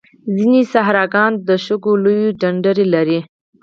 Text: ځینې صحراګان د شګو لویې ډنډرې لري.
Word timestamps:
ځینې 0.35 0.61
صحراګان 0.73 1.31
د 1.47 1.49
شګو 1.65 1.93
لویې 2.03 2.29
ډنډرې 2.39 2.85
لري. 2.95 3.19